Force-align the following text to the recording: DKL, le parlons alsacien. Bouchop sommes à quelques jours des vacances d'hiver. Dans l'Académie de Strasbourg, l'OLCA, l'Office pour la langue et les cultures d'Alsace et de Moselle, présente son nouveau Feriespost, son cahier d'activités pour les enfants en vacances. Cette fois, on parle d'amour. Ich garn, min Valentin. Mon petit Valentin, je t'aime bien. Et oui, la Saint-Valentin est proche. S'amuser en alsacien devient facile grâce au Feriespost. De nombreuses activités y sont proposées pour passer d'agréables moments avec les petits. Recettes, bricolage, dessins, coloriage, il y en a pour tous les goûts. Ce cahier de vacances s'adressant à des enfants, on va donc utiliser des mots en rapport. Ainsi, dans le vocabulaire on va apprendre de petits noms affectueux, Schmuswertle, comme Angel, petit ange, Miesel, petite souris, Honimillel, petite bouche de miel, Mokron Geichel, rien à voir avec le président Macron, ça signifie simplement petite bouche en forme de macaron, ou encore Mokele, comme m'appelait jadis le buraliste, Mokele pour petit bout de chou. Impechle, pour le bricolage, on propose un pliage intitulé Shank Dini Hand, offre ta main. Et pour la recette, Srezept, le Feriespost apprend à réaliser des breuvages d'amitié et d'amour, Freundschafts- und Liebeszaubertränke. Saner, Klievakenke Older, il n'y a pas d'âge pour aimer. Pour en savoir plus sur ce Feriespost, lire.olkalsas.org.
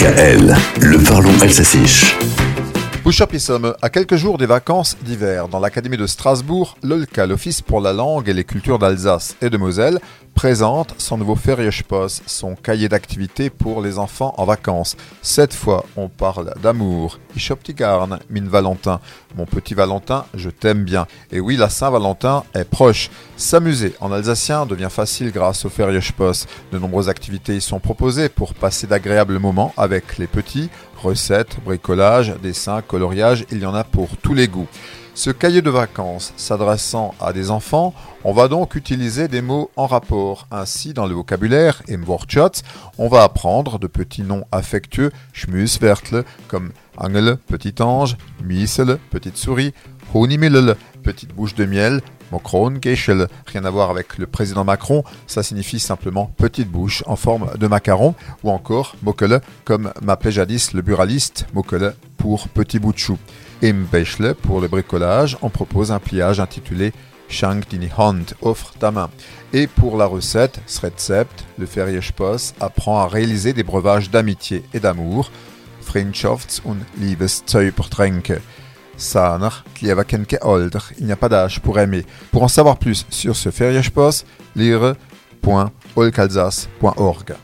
DKL, 0.00 0.56
le 0.80 1.04
parlons 1.04 1.38
alsacien. 1.42 1.82
Bouchop 3.04 3.38
sommes 3.38 3.74
à 3.82 3.90
quelques 3.90 4.16
jours 4.16 4.38
des 4.38 4.46
vacances 4.46 4.96
d'hiver. 5.02 5.48
Dans 5.48 5.60
l'Académie 5.60 5.98
de 5.98 6.06
Strasbourg, 6.06 6.78
l'OLCA, 6.82 7.26
l'Office 7.26 7.60
pour 7.60 7.82
la 7.82 7.92
langue 7.92 8.26
et 8.26 8.32
les 8.32 8.44
cultures 8.44 8.78
d'Alsace 8.78 9.36
et 9.42 9.50
de 9.50 9.58
Moselle, 9.58 9.98
présente 10.40 10.94
son 10.96 11.18
nouveau 11.18 11.34
Feriespost, 11.34 12.22
son 12.24 12.54
cahier 12.54 12.88
d'activités 12.88 13.50
pour 13.50 13.82
les 13.82 13.98
enfants 13.98 14.32
en 14.38 14.46
vacances. 14.46 14.96
Cette 15.20 15.52
fois, 15.52 15.84
on 15.98 16.08
parle 16.08 16.54
d'amour. 16.62 17.18
Ich 17.36 17.52
garn, 17.76 18.18
min 18.30 18.48
Valentin. 18.48 19.00
Mon 19.36 19.44
petit 19.44 19.74
Valentin, 19.74 20.24
je 20.32 20.48
t'aime 20.48 20.82
bien. 20.82 21.06
Et 21.30 21.40
oui, 21.40 21.58
la 21.58 21.68
Saint-Valentin 21.68 22.44
est 22.54 22.64
proche. 22.64 23.10
S'amuser 23.36 23.94
en 24.00 24.12
alsacien 24.12 24.64
devient 24.64 24.88
facile 24.90 25.30
grâce 25.30 25.66
au 25.66 25.68
Feriespost. 25.68 26.48
De 26.72 26.78
nombreuses 26.78 27.10
activités 27.10 27.56
y 27.56 27.60
sont 27.60 27.78
proposées 27.78 28.30
pour 28.30 28.54
passer 28.54 28.86
d'agréables 28.86 29.38
moments 29.38 29.74
avec 29.76 30.16
les 30.16 30.26
petits. 30.26 30.70
Recettes, 31.02 31.58
bricolage, 31.62 32.34
dessins, 32.42 32.80
coloriage, 32.80 33.44
il 33.50 33.58
y 33.58 33.66
en 33.66 33.74
a 33.74 33.84
pour 33.84 34.16
tous 34.16 34.32
les 34.32 34.48
goûts. 34.48 34.68
Ce 35.20 35.28
cahier 35.28 35.60
de 35.60 35.68
vacances 35.68 36.32
s'adressant 36.38 37.14
à 37.20 37.34
des 37.34 37.50
enfants, 37.50 37.92
on 38.24 38.32
va 38.32 38.48
donc 38.48 38.74
utiliser 38.74 39.28
des 39.28 39.42
mots 39.42 39.70
en 39.76 39.86
rapport. 39.86 40.46
Ainsi, 40.50 40.94
dans 40.94 41.06
le 41.06 41.12
vocabulaire 41.12 41.82
on 42.96 43.06
va 43.06 43.22
apprendre 43.22 43.78
de 43.78 43.86
petits 43.86 44.22
noms 44.22 44.46
affectueux, 44.50 45.12
Schmuswertle, 45.34 46.24
comme 46.48 46.70
Angel, 46.96 47.36
petit 47.36 47.82
ange, 47.82 48.16
Miesel, 48.42 48.96
petite 49.10 49.36
souris, 49.36 49.74
Honimillel, 50.14 50.76
petite 51.02 51.34
bouche 51.34 51.54
de 51.54 51.66
miel, 51.66 52.00
Mokron 52.32 52.78
Geichel, 52.80 53.28
rien 53.44 53.66
à 53.66 53.70
voir 53.70 53.90
avec 53.90 54.16
le 54.16 54.26
président 54.26 54.64
Macron, 54.64 55.04
ça 55.26 55.42
signifie 55.42 55.80
simplement 55.80 56.32
petite 56.38 56.70
bouche 56.70 57.02
en 57.06 57.16
forme 57.16 57.50
de 57.58 57.66
macaron, 57.66 58.14
ou 58.42 58.50
encore 58.50 58.96
Mokele, 59.02 59.42
comme 59.66 59.92
m'appelait 60.00 60.32
jadis 60.32 60.72
le 60.72 60.80
buraliste, 60.80 61.46
Mokele 61.52 61.94
pour 62.20 62.48
petit 62.48 62.78
bout 62.78 62.92
de 62.92 62.98
chou. 62.98 63.18
Impechle, 63.62 64.34
pour 64.34 64.60
le 64.60 64.68
bricolage, 64.68 65.38
on 65.42 65.48
propose 65.48 65.90
un 65.90 65.98
pliage 65.98 66.38
intitulé 66.38 66.92
Shank 67.28 67.68
Dini 67.68 67.88
Hand, 67.96 68.34
offre 68.42 68.74
ta 68.78 68.90
main. 68.90 69.08
Et 69.52 69.66
pour 69.66 69.96
la 69.96 70.06
recette, 70.06 70.60
Srezept, 70.66 71.44
le 71.58 71.66
Feriespost 71.66 72.54
apprend 72.60 73.00
à 73.00 73.08
réaliser 73.08 73.52
des 73.52 73.62
breuvages 73.62 74.10
d'amitié 74.10 74.64
et 74.74 74.80
d'amour, 74.80 75.30
Freundschafts- 75.82 76.60
und 76.64 76.78
Liebeszaubertränke. 76.98 78.40
Saner, 78.96 79.48
Klievakenke 79.74 80.38
Older, 80.42 80.80
il 80.98 81.06
n'y 81.06 81.12
a 81.12 81.16
pas 81.16 81.30
d'âge 81.30 81.60
pour 81.60 81.78
aimer. 81.78 82.04
Pour 82.32 82.42
en 82.42 82.48
savoir 82.48 82.76
plus 82.76 83.06
sur 83.08 83.34
ce 83.34 83.50
Feriespost, 83.50 84.26
lire.olkalsas.org. 84.54 87.34